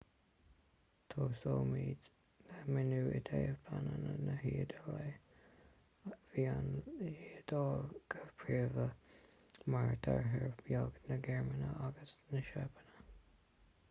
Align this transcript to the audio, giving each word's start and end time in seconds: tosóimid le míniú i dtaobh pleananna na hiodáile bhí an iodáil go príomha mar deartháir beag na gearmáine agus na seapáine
tosóimid 1.15 2.07
le 2.69 2.77
míniú 2.77 3.11
i 3.17 3.19
dtaobh 3.27 3.59
pleananna 3.67 4.15
na 4.29 4.37
hiodáile 4.45 6.15
bhí 6.31 6.47
an 6.53 6.71
iodáil 7.11 7.95
go 8.15 8.23
príomha 8.45 8.89
mar 9.77 9.95
deartháir 10.09 10.59
beag 10.65 11.01
na 11.13 11.21
gearmáine 11.29 11.71
agus 11.89 12.17
na 12.35 12.43
seapáine 12.51 13.09